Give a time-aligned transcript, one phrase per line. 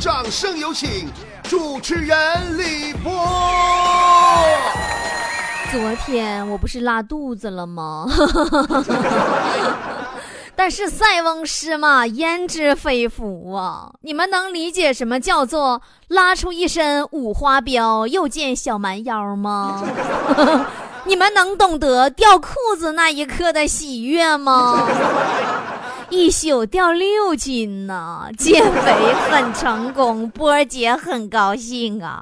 [0.00, 1.10] 掌声有请
[1.42, 2.16] 主持人
[2.56, 3.12] 李波。
[5.70, 8.06] 昨天我不是拉肚子了吗？
[10.56, 13.90] 但是塞翁失马，焉知非福啊！
[14.00, 19.84] 你们能理解什么叫做拉出一身五花膘，又见小蛮腰吗？
[21.04, 24.86] 你们能懂得掉裤子那一刻的喜悦吗？
[26.10, 32.20] 一宿掉六斤呢， 减肥很成功，波姐很高兴啊！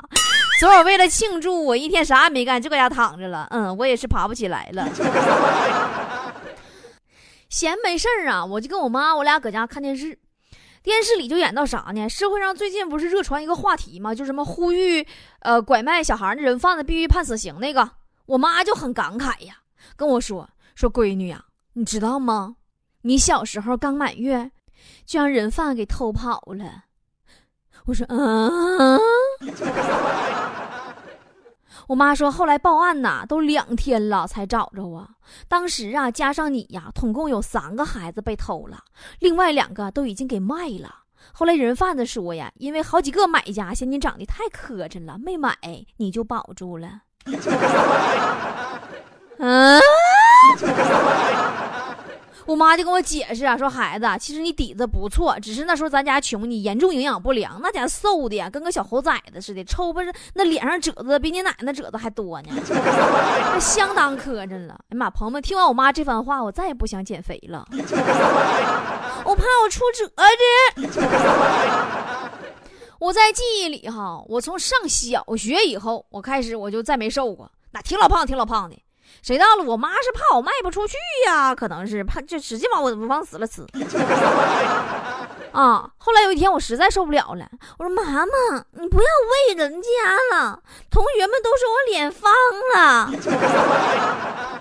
[0.60, 3.48] 昨儿为了庆祝，我一天啥也没干，就搁家躺着了。
[3.50, 4.86] 嗯，我也是爬不起来了。
[7.48, 10.18] 闲没事儿啊，我就跟我妈，我俩搁家看电视，
[10.82, 12.06] 电视里就演到啥呢？
[12.10, 14.14] 社会上最近不是热传一个话题吗？
[14.14, 15.06] 就什么呼吁，
[15.40, 17.88] 呃，拐卖小孩的人贩子必须判死刑那个。
[18.26, 19.54] 我妈就很感慨呀，
[19.96, 22.56] 跟我说说闺女呀，你知道吗？
[23.02, 24.50] 你小时候刚满月，
[25.06, 26.84] 就让人贩给偷跑了。
[27.86, 29.00] 我说嗯。
[31.86, 35.08] 我妈说，后来报案呐，都两天了才找着啊。
[35.48, 38.84] 当时啊，加上你呀，统共有三个孩子被偷了，
[39.20, 40.96] 另外两个都已经给卖了。
[41.32, 45.56] 后来人贩子说呀，因为好几个买家嫌你长得太磕碜了，没买，
[45.96, 47.00] 你就保住了。
[49.38, 49.80] 嗯。
[52.48, 62.48] 我妈就跟我解释啊，说孩子，其实你底子不错，只是那时候咱家穷，你严重营养不良，那家瘦的呀，跟个小猴崽子似的，抽不是那脸上褶子比你奶奶褶子还多呢，
[63.52, 64.80] 那相当磕碜了。
[64.88, 67.68] 哎妈，朋友们，听完我妈这番话，我再也不想减肥了，
[69.26, 70.14] 我怕我出褶子。
[72.98, 78.82] 我在记忆里哈，我从上小学以后，我开始我就再没瘦过，那挺老胖，挺老胖的。
[79.22, 79.64] 谁到了？
[79.64, 83.66] 我妈是怕我卖不出去呀，可能是怕就使劲往我往死了吃。
[85.52, 85.90] 啊！
[85.96, 87.48] 后来有一天我实在受不了了，
[87.78, 89.08] 我说：“妈妈，你不要
[89.48, 89.88] 喂人家
[90.36, 92.30] 了，同学们都说我脸方
[92.76, 93.10] 了。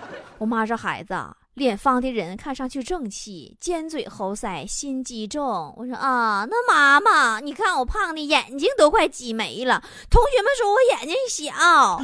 [0.38, 1.14] 我妈说：“孩子。”
[1.58, 5.74] 脸方的人看上去正气，尖嘴猴腮，心机重。
[5.76, 9.82] 我说啊，那妈妈，你看我胖的眼睛都快挤没了。
[10.08, 12.00] 同学们说我眼睛小。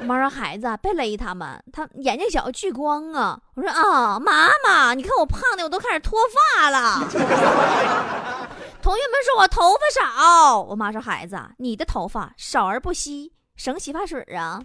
[0.00, 3.38] 我妈说孩子别勒他们，他眼睛小聚光啊。
[3.54, 6.18] 我说啊，妈妈，你看我胖的我都开始脱
[6.58, 6.98] 发了。
[8.82, 10.60] 同学们说我头发少。
[10.62, 14.60] 我妈说孩子，你的头发少而不稀，省洗发水啊。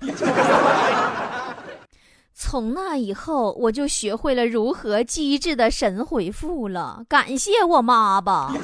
[2.41, 7.03] 从那以后，我就学会了如何机智的神回复了。
[7.09, 8.55] 感谢我妈吧。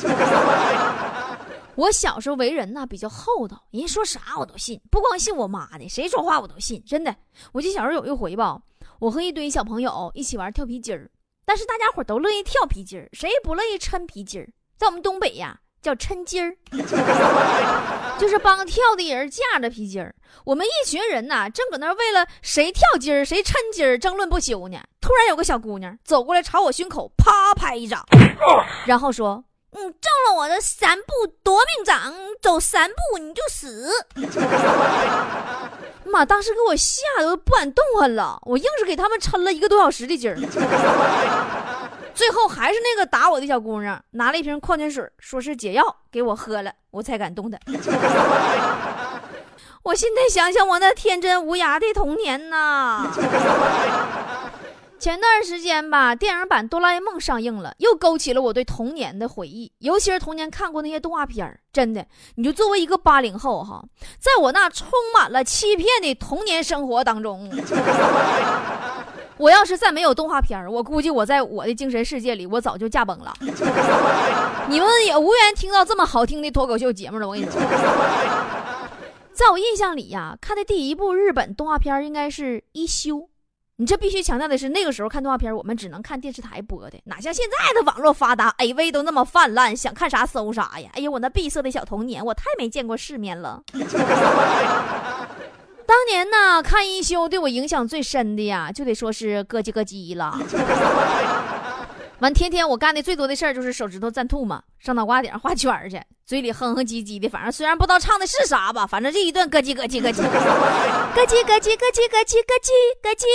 [1.75, 7.13] 我小时候为人呢比较厚道，人说啥我都信，不光信我妈的，谁说话我都信，真的。
[7.51, 8.57] 我记得小时候有一回吧，
[8.97, 11.11] 我和一堆小朋友一起玩跳皮筋儿，
[11.45, 14.47] 但是大家伙都乐意跳皮筋儿，谁也不乐意抻皮筋儿。
[14.77, 15.59] 在我们东北呀。
[15.85, 16.57] 叫抻筋儿，
[18.17, 20.15] 就是帮跳的人架着皮筋儿。
[20.43, 24.79] 我们一群人呐，正搁那为了谁跳筋儿谁抻筋儿争论不休呢。
[24.99, 28.03] 突然有个小姑娘走过来，朝我胸口啪拍一掌，
[28.87, 33.91] 然后说：“你中了我的三步夺命掌，走三步你就死。”
[36.05, 40.35] 妈，当时给我吓得不敢动弹了，我硬是给他们抻了一个多小时的筋儿。
[42.15, 47.59] 最后还是那个打我的小姑娘拿了一瓶矿泉水，说是解药给我喝了，我才敢动她。
[49.83, 53.11] 我现在想想，我那天真无涯的童年呐。
[54.97, 62.03] 前段时间吧，电影版《哆啦 A 梦》上映了，又勾起了我对童年的回忆，尤其是童年看过那些动画片真的，
[62.35, 63.83] 你就作为一个八零后哈，
[64.17, 67.51] 在我那充满了欺骗的童年生活当中。
[69.37, 73.33] 我要是再没有动画片我估计我在我的精神世界里，我早就驾崩了。
[74.69, 77.27] 你们也无缘听到这么好听的脱口秀节目了。
[77.27, 77.53] 我跟你说，
[79.33, 83.29] 在我印象里呀，看的第一部日本动画片应该是一休。
[83.77, 90.89] 你这必须强调的是，那个时候看动画片，我们只能看电视台播的，哪像现在的网络发达，AV 都那么泛滥，想看啥搜啥呀。
[90.93, 93.61] 哎呀，我那闭塞的小童年，我太没见过世面了。
[95.87, 100.37] 当年呢，看一休对我影响最深的呀，就得说是咯叽咯叽了。
[102.19, 107.27] 完，天天我干的最多的事儿就是手指头蘸吐沫，上脑瓜顶上画圈去，嘴里哼哼唧唧的。
[107.27, 110.31] 反正虽然不知道唱的是啥吧，反正这一顿咯叽咯叽咯叽，咯
[111.27, 112.71] 叽咯叽咯叽咯叽咯叽
[113.03, 113.25] 咯叽，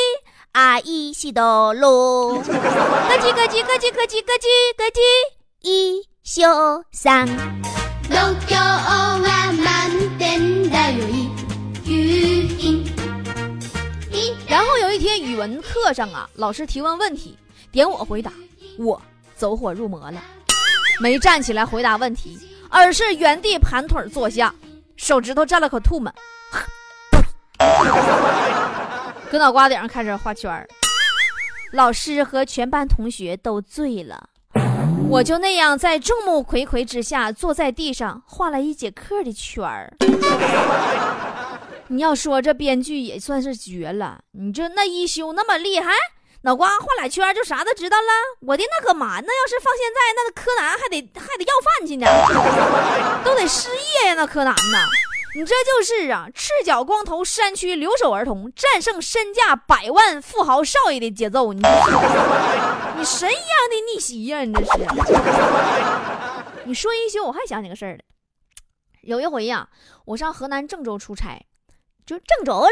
[0.52, 4.98] 阿姨西多路，咯叽咯叽咯叽咯叽咯叽咯叽，
[5.60, 7.28] 一休三。
[8.08, 8.34] 然
[15.22, 17.36] 语文课上啊，老师提问问题，
[17.70, 18.32] 点我回答，
[18.78, 19.00] 我
[19.36, 20.22] 走火入魔了，
[21.00, 22.38] 没站起来回答问题，
[22.68, 24.54] 而是原地盘腿坐下，
[24.96, 26.12] 手指头蘸了口吐沫，
[29.30, 30.66] 搁脑瓜顶上开始画圈儿。
[31.72, 34.28] 老师和全班同学都醉了，
[35.08, 39.92] 我就那样在众目睽睽之下坐在地上画了一节课的圈儿。
[41.92, 45.92] 你要说这编剧也算是绝了，你这那一休那么厉害，
[46.42, 48.06] 脑瓜画俩圈就啥都知道了。
[48.42, 52.06] 我的那个妈，那要是放现在，那柯南还得还得要饭去呢，
[53.24, 54.78] 都得失业呀，那柯南呢？
[55.34, 61.60] 你这就是啊，赤脚光头山区留守儿童战胜身价百万富豪少爷的节奏，你
[62.96, 64.42] 你神一样的逆袭呀！
[64.42, 64.70] 你这是。
[66.66, 68.00] 你说一休，我还想起个事儿来。
[69.02, 69.68] 有一回呀，
[70.04, 71.40] 我上河南郑州出差，
[72.06, 72.68] 就郑州嘞。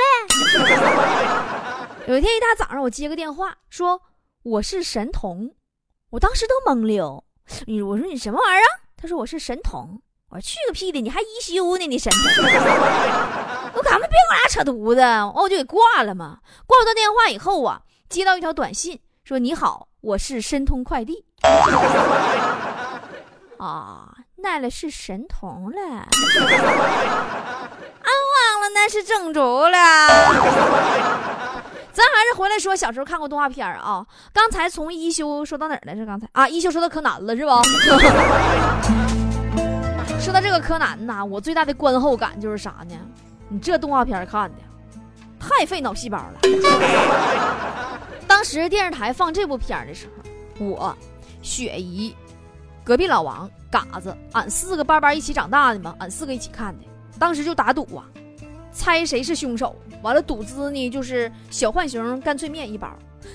[2.07, 4.01] 有一天一大早上，我接个电话，说
[4.43, 5.55] 我是神童，
[6.11, 7.25] 我当时都懵了。
[7.67, 8.69] 你我说你什么玩意儿？
[8.97, 10.01] 他说我是神童。
[10.31, 11.01] 我说去个屁的！
[11.01, 11.87] 你还一休呢？
[11.87, 12.45] 你神童！
[13.75, 15.01] 我赶快别跟我俩扯犊子！
[15.35, 16.41] 我就给挂了嘛。
[16.67, 21.25] 挂断电话以后啊，接到一条短信，说：“你好，我是申通快递。
[23.57, 26.07] ”啊，那了是神童了。
[28.75, 29.79] 那是郑州了。
[31.93, 34.07] 咱还是回来说小时候看过动画片啊。
[34.33, 36.07] 刚才从一休说到哪儿来着？
[36.07, 37.61] 刚才啊，一休说到柯南了是吧？
[40.21, 42.95] 说到这个柯南呐，我最大的观后感就是啥呢？
[43.49, 44.57] 你这动画片看的
[45.41, 46.39] 太费脑细胞了。
[48.27, 50.07] 当时电视台放这部片的时
[50.61, 50.97] 候，我、
[51.43, 52.15] 雪姨、
[52.85, 56.85] 隔壁老王、嘎子，俺四个班班一起长大的嘛，俺四个一起看的。
[57.19, 58.05] 当时就打赌啊，
[58.73, 59.75] 猜谁是凶手。
[60.03, 62.89] 完了，赌资呢就是小浣熊干脆面一包。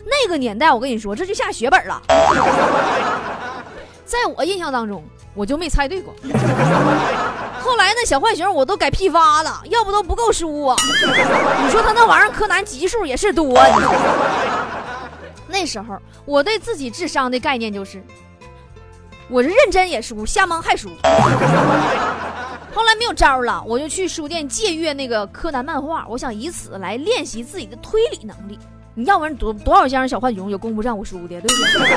[0.05, 2.01] 那个年代，我跟你说，这就下血本了。
[4.05, 5.03] 在我印象当中。
[5.35, 6.13] 我就没猜对过。
[7.59, 10.77] 后来那小浣熊我都改批发了，要不都不够输啊！
[11.65, 13.59] 你说他那玩意儿柯南级数也是多。
[15.47, 17.99] 那时候我对自己智商的概念就是，
[19.27, 20.91] 我是认真也输，瞎蒙还输。
[22.73, 28.57] 后来没有招了，我就去书店借阅那个柯南漫画，我想以此来练习自己的推理能力。
[28.95, 31.89] 你要不然多多少箱小浣熊有功夫让我输的，对不对？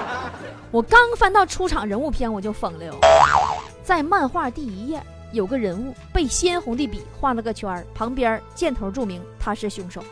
[0.70, 2.94] 我刚翻到出场人物篇，我就疯了。
[3.82, 5.02] 在漫画第一页，
[5.32, 10.02] 有个人物被鲜红的笔画了个圈旁边箭头注明他是凶手。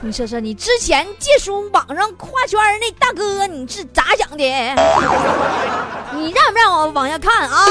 [0.00, 4.44] 你说说，你之前借书网上画圈那大哥，你是咋想的？
[6.14, 7.66] 你让不让我往下看啊？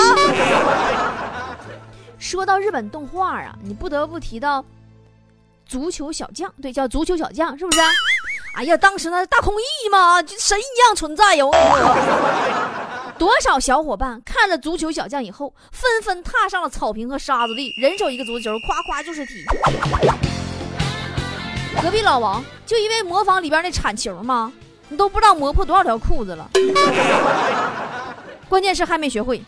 [2.20, 4.64] 说到日本动画啊，你不得不提到
[5.66, 7.80] 足球小将，对，叫足球小将，是不是？
[8.56, 11.50] 哎呀，当时那大空翼嘛，就神一样存在哟！
[13.18, 19.46] 多少小伙伴看了足球小将以后，纷纷踏上了草坪和沙子地，人手一个足球，夸夸就是踢。
[21.82, 24.52] 隔壁老王就因为模仿里边那铲球吗，
[24.90, 26.50] 你都不知道磨破多少条裤子了。
[28.50, 29.42] 关键是还没学会。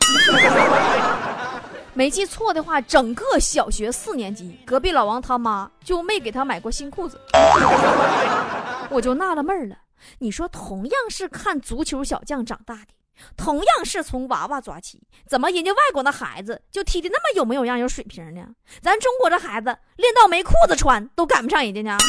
[1.93, 7.19] 没记错的话，整个小学四年级，隔壁老王他妈就没给他买过新裤子。
[8.89, 9.75] 我就纳了闷了，
[10.19, 12.87] 你说同样是看足球小将长大的，
[13.35, 18.45] 同样是从娃娃抓起，怎么人家外国的孩子就踢的那么有模有样、有水平呢？
[18.81, 21.97] 咱中国这孩子练到没裤子穿都赶不上人家呢。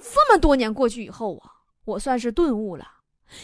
[0.00, 1.50] 这么多年过去以后啊，
[1.84, 2.86] 我算是顿悟了，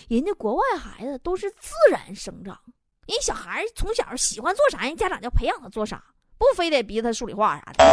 [0.08, 2.58] 人家国外孩子都是自然生长，
[3.06, 6.02] 人小孩从小喜欢做啥，人家长就培养他做啥，
[6.38, 7.84] 不非得逼他数理化啥的。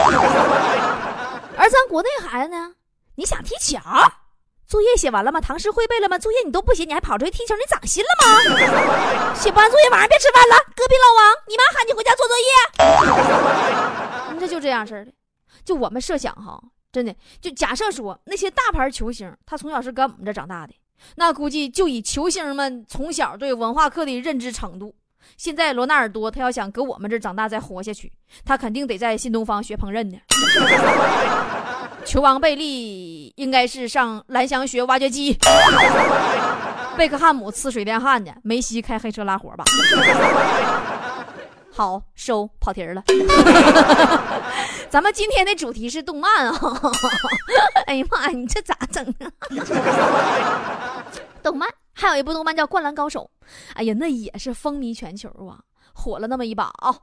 [1.58, 2.75] 而咱国内孩子呢？
[3.16, 3.80] 你想踢球？
[4.68, 5.40] 作业写完了吗？
[5.40, 6.20] 唐诗会背了吗？
[6.20, 7.56] 作业你都不写，你还跑出去踢球？
[7.56, 8.38] 你长心了吗？
[9.34, 10.56] 写不完作业晚上别吃饭了。
[10.76, 12.46] 隔壁老王，你妈喊你回家做作业。
[14.40, 15.12] 这就这样式的。
[15.64, 20.74] 就我们设想哈，真的就假设说那些大牌球星，他从小是搁我们这长大的，
[21.16, 24.94] 那估计就以球星们从小对文化课的认知程度，
[25.38, 28.12] 现在罗纳尔多他要想搁我们这长大再活下去，
[28.46, 30.18] 他肯定得在新东方学烹饪呢。
[32.06, 35.38] 球王贝利应该是上蓝翔学挖掘机，
[36.98, 39.63] 贝克汉姆呲水电焊的，梅西开黑车拉活吧。
[41.72, 43.03] 好收跑题了，
[44.89, 46.60] 咱们今天的主题是动漫啊！
[47.86, 49.29] 哎呀妈呀，你这咋整啊？
[51.44, 53.29] 动漫还有一部动漫叫《灌篮高手》，
[53.75, 55.60] 哎呀，那也是风靡全球啊，
[55.94, 56.96] 火了那么一把啊。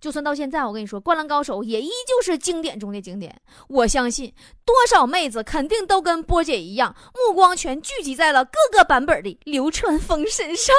[0.00, 3.34] 就算到现在，我跟你说，《灌篮高手》也依旧是经典中的经典。
[3.68, 4.32] 我相信，
[4.64, 10.74] 多少妹子肯定都跟波姐一样，目光全聚集在了各个版本的流川枫身上。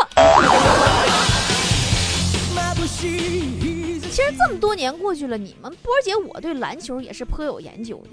[4.12, 8.10] 其实这么多年过去了，你们波姐我对篮球也是颇有研究的。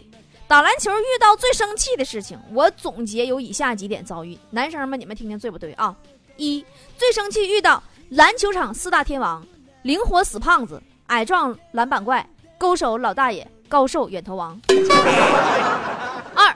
[0.46, 4.38] 打篮球遇到最生气的事情，我总结有以下几点遭遇。
[4.50, 5.96] 男生们，你们听听对不对啊？
[6.36, 6.64] 一，
[6.96, 9.44] 最生气遇到篮球场四大天王：
[9.86, 12.28] 灵活死胖子、矮壮篮板怪、
[12.58, 14.60] 勾手老大爷、高瘦远投王。
[16.34, 16.52] 二，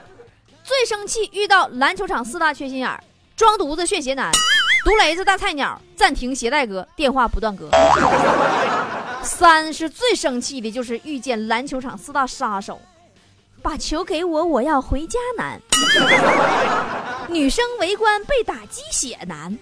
[0.65, 3.01] 最生气遇到篮球场四大缺心眼儿：
[3.37, 4.29] 装犊子炫鞋男、
[4.83, 7.69] 毒雷子大菜鸟、暂停鞋带哥、电话不断哥。
[9.23, 12.81] 三是最生气的就是遇见篮球场四大杀手。
[13.61, 15.57] 把球给我，我要回家难。
[17.29, 19.57] 女生围观被打鸡血难。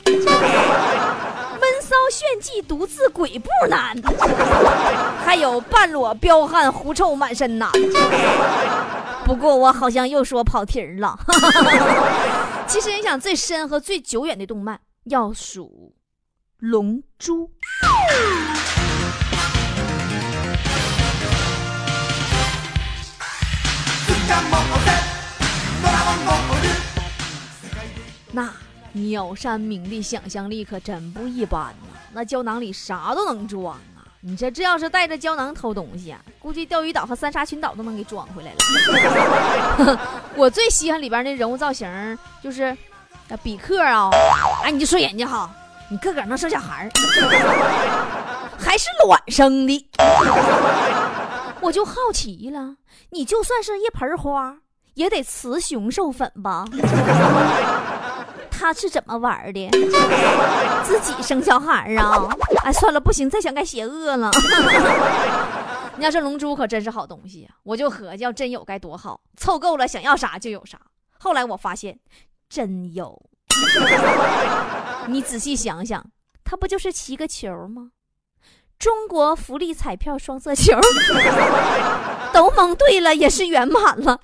[1.89, 3.97] 遭炫技独自鬼步难。
[5.25, 7.71] 还有半裸彪悍狐臭满身呐。
[9.25, 11.19] 不过我好像又说跑题儿了。
[12.67, 15.65] 其实你想最深和最久远的动漫要数
[16.59, 17.47] 《龙珠》。
[28.31, 28.53] 那
[28.93, 31.99] 鸟山明的想象力可真不一般呐！
[32.11, 34.01] 那胶囊里啥都能装啊！
[34.21, 39.99] 你这这要是带着胶囊偷东西啊，估计钓鱼岛和三沙群岛都能给装回来了。
[40.35, 41.87] 我最稀罕里边那人物造型，
[42.43, 42.75] 就是
[43.43, 44.09] 比克啊！
[44.63, 45.49] 哎，你就说人家哈，
[45.89, 46.89] 你个个能生小孩
[48.57, 49.89] 还是卵生的，
[51.61, 52.75] 我就好奇了，
[53.11, 54.57] 你就算是一盆花。
[54.95, 56.65] 也得雌雄授粉吧？
[58.59, 59.69] 他是怎么玩的？
[60.83, 62.27] 自己生小孩啊？
[62.65, 64.29] 哎，算了，不行，再想该邪恶了。
[65.95, 70.77] 你要这龙珠可真是好东西呀，我就合计要真有该多好，凑够了想要啥就有啥。
[71.17, 71.97] 后来我发现，
[72.49, 73.17] 真有。
[75.07, 76.05] 你仔细想想，
[76.43, 77.91] 它不就是七个球吗？
[78.77, 80.77] 中国福利彩票双色球。
[82.39, 84.17] 都蒙对了，也是圆满了。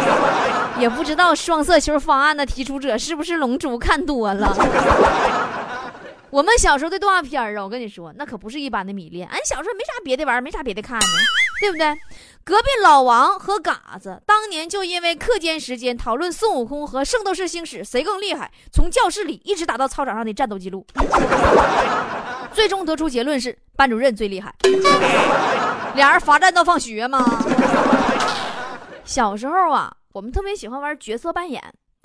[0.78, 4.54] 也不知道双色球方案的提出者是不是龙珠看多了。
[6.28, 9.26] 我们小时候的动画片啊，我跟你说，那可不是一般的迷恋。
[9.28, 11.06] 俺小时候没啥别的玩意儿，没啥别的看呢，
[11.58, 11.94] 对不对？
[12.44, 20.86] 隔壁老王和嘎子当年就因为课间时间讨论孙悟空和圣斗士星矢谁更厉害，从教室里一直打到操场上的战斗记录，
[22.52, 24.54] 最终得出结论是班主任最厉害。
[25.96, 27.24] 俩人罚站到放学吗？
[29.04, 31.62] 小时候啊，我们特别喜欢玩角色扮演。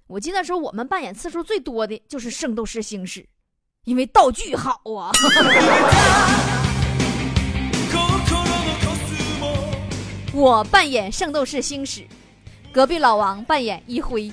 [0.08, 3.28] 我记得时候我们扮演次数最多的就是圣斗士星矢，
[3.84, 5.12] 因为道具好啊。
[10.34, 12.08] 我扮演圣斗士星矢，
[12.72, 14.32] 隔壁老王扮演一辉。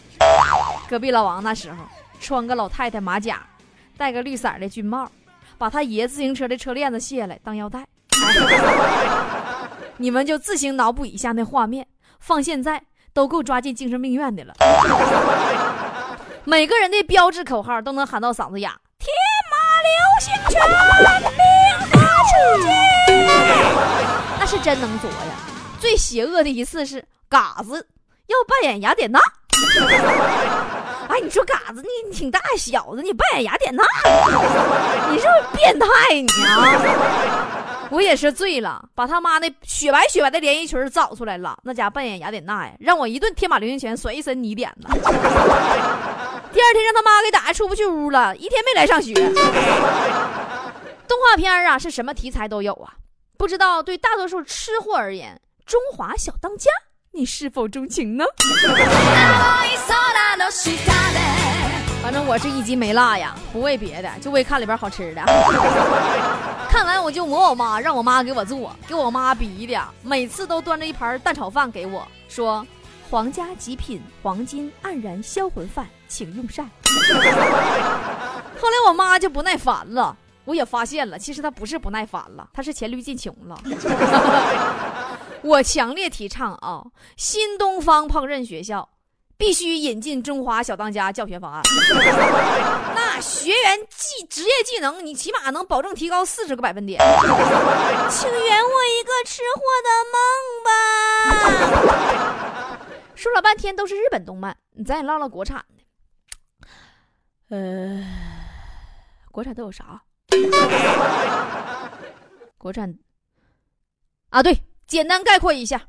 [0.88, 1.78] 隔壁老王那时候
[2.20, 3.44] 穿个老太太马甲，
[3.96, 5.10] 戴个绿色的军帽，
[5.58, 7.84] 把他爷自行车的车链子卸下来当腰带。
[10.00, 11.86] 你们就自行脑补一下那画面，
[12.20, 12.80] 放现在
[13.12, 14.54] 都够抓进精神病院的了。
[16.44, 18.74] 每个人的标志口号都能喊到嗓子哑。
[18.98, 19.12] 天
[19.50, 19.90] 马流
[20.20, 20.62] 星拳，
[21.36, 21.42] 冰
[21.90, 22.68] 河世界，
[24.38, 25.34] 那是真能作呀！
[25.80, 27.86] 最邪恶的一次是嘎子
[28.28, 29.18] 要扮演雅典娜。
[31.08, 33.84] 哎，你说嘎子你挺大小子，你扮演雅典娜，
[35.10, 37.57] 你是不是变态你啊？
[37.90, 44.88] 我也是醉了，把他妈那雪白雪白的连衣裙找出来了，那家扮演雅典娜呀，让我一顿天马流星拳甩一身泥点子。
[46.50, 49.14] 第二天让他妈给打出不去屋了，一天没来上学。
[49.14, 49.34] 动
[51.22, 52.92] 画片啊，是什么题材都有啊，
[53.36, 55.40] 不知道对大多数吃货而言，
[55.70, 56.70] 《中华小当家》，
[57.12, 58.24] 你是否钟情呢？
[62.08, 65.22] 反正我是一集没落呀，不为别的，就为看里边好吃的。
[66.66, 72.66] 看完我就磨我妈，让我妈给我做，给我妈逼的，每次都端着一盘蛋炒饭给我，说
[73.10, 76.64] 皇家极品黄金黯然销魂饭，请用膳。
[78.58, 83.60] 后来我妈就不耐烦了，我也发现了，其实她不是不耐烦了，她是黔驴技穷了。
[85.44, 86.82] 我强烈提倡啊，
[87.18, 88.88] 新东方烹饪学校。
[89.38, 91.62] 必须引进中华小当家教学方案。
[92.94, 97.00] 那学员技职业技能，你起码能保证提高四十个百分点。
[98.10, 100.18] 请圆我一个吃货的梦
[100.64, 100.66] 吧。
[103.14, 105.84] 说了半天都是日本动漫，咱也唠唠国产的。
[107.50, 108.04] 呃，
[109.30, 110.02] 国产都有啥？
[112.58, 112.98] 国产
[114.30, 115.80] 啊，对，简单概括一下：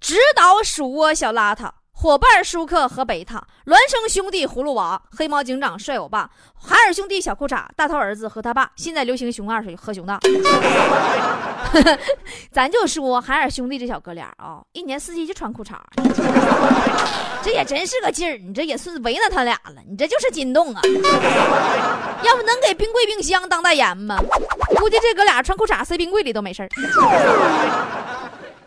[0.00, 6.28] 指导鼠窝小邋遢，伙伴舒克和贝塔，孪生兄弟葫芦娃，黑猫警长帅欧巴，
[6.60, 8.70] 海尔兄弟小裤衩，大头儿子和他爸。
[8.76, 10.18] 现在流行熊二和熊大。
[12.52, 15.76] 咱就说海尔兄弟这小哥俩啊，一年四季就穿裤衩，
[17.42, 18.36] 这也真是个劲儿。
[18.36, 20.82] 你这也是为难他俩了，你这就是筋动啊！
[22.22, 24.18] 要不能给冰柜冰箱当代言吗？
[24.76, 26.68] 估计这哥俩穿裤衩塞冰柜里都没事儿。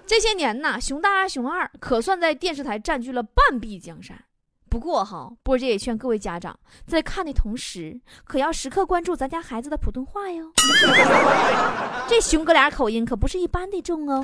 [0.07, 4.17] 这些年呐，熊大、熊二可算在电视台占据了半壁江山。
[4.69, 10.51] 不过哈，波姐也劝各位家长，在看的同时，可要时刻关注咱家孩子的普通话哟。
[12.07, 14.21] 这熊哥俩口音可不是一般的重哦。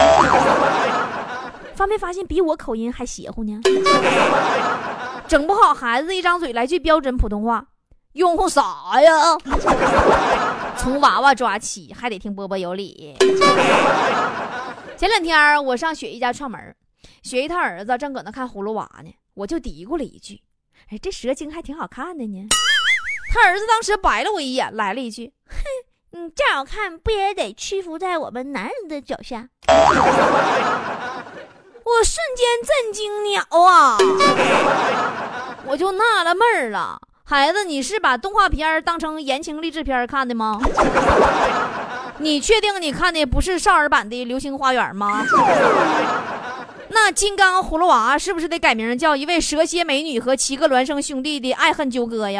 [1.76, 3.60] 发没发现比我口音还邪乎呢？
[5.28, 7.66] 整不好孩子一张嘴来句标准普通话，
[8.14, 9.38] 拥护啥呀？
[10.78, 13.18] 从娃娃抓起，还得听波波有理。
[15.04, 16.74] 前两天我上雪姨家串门，
[17.24, 20.42] 雪姨她儿子正搁那看葫芦娃呢，我就嘀咕了一句
[20.90, 22.48] ：“哎，这蛇精还挺好看的呢。”
[23.34, 25.58] 他儿子当时白了我一眼，来了一句：“哼，
[26.12, 29.50] 你再好看，不也得屈服在我们男人的脚下？”
[31.84, 33.98] 我瞬间震惊鸟啊！
[35.68, 40.62] 我就纳了闷儿了，孩子，你是把动画片当成言情励志片看的吗？
[42.20, 45.26] 你确定你看的不是少儿版的《流星花园》吗？
[46.90, 52.40] 那金刚葫芦娃是不是得改名叫一位蛇蝎美女和七个孪生兄弟的爱恨纠葛呀？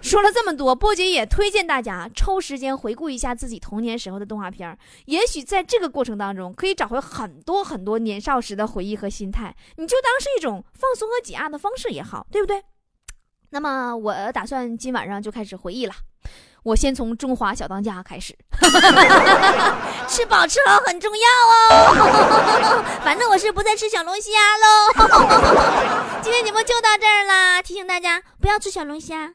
[0.00, 12.62] 说了这么多，波姐也推荐大家抽时间回顾一下自己童年时候的动画片，也许在这个过程当中可以找回很多很多年少时的回忆和心态，你就当是一种放松和解压的方式也好，对不对？
[13.50, 15.92] 那么我打算今晚上就开始回忆了。
[16.68, 18.36] 我先从中华小当家开始，
[20.06, 22.84] 吃饱吃好很重要哦。
[23.02, 25.08] 反正我是不再吃小龙虾喽。
[26.20, 29.32] 今天节目就到这儿啦，提醒大家不要吃小龙虾。